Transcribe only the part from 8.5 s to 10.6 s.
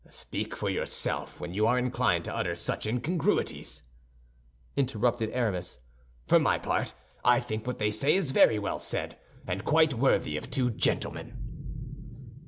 well said, and quite worthy of